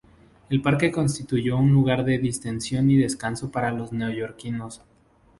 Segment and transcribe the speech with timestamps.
[0.49, 4.81] El parque constituyó un lugar de distensión y descanso para los neoyorquinos.